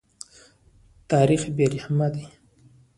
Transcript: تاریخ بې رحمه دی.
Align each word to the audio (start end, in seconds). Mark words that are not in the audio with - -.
تاریخ 1.09 1.41
بې 1.55 1.65
رحمه 1.73 2.07
دی. 2.13 2.25